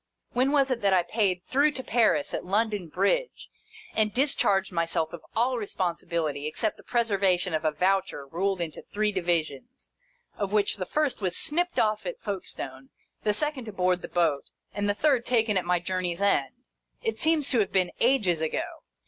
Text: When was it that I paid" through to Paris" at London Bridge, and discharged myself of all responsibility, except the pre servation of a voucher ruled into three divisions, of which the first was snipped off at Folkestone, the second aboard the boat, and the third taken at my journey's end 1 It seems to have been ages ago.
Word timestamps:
When 0.33 0.51
was 0.51 0.71
it 0.71 0.81
that 0.81 0.95
I 0.95 1.03
paid" 1.03 1.43
through 1.51 1.73
to 1.73 1.83
Paris" 1.83 2.33
at 2.33 2.43
London 2.43 2.87
Bridge, 2.87 3.51
and 3.95 4.11
discharged 4.11 4.71
myself 4.71 5.13
of 5.13 5.23
all 5.35 5.59
responsibility, 5.59 6.47
except 6.47 6.77
the 6.77 6.81
pre 6.83 7.01
servation 7.01 7.55
of 7.55 7.63
a 7.65 7.69
voucher 7.71 8.25
ruled 8.25 8.61
into 8.61 8.81
three 8.81 9.11
divisions, 9.11 9.91
of 10.35 10.51
which 10.51 10.77
the 10.77 10.87
first 10.87 11.21
was 11.21 11.37
snipped 11.37 11.77
off 11.77 12.07
at 12.07 12.19
Folkestone, 12.19 12.89
the 13.21 13.31
second 13.31 13.67
aboard 13.67 14.01
the 14.01 14.07
boat, 14.07 14.49
and 14.73 14.89
the 14.89 14.95
third 14.95 15.23
taken 15.23 15.55
at 15.55 15.65
my 15.65 15.77
journey's 15.77 16.19
end 16.19 16.49
1 17.01 17.11
It 17.11 17.19
seems 17.19 17.51
to 17.51 17.59
have 17.59 17.71
been 17.71 17.91
ages 17.99 18.41
ago. 18.41 18.81